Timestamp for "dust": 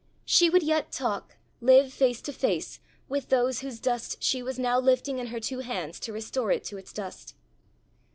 3.79-4.23, 6.91-7.35